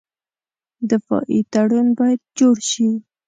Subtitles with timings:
[0.89, 2.87] دفاعي تړون باید جوړ شي.